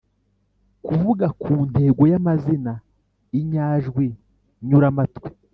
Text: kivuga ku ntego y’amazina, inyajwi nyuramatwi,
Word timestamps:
kivuga 0.85 1.25
ku 1.41 1.53
ntego 1.69 2.01
y’amazina, 2.11 2.73
inyajwi 3.39 4.07
nyuramatwi, 4.67 5.29